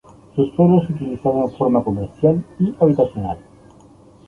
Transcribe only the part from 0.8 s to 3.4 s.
es utilizado en forma comercial y habitacional.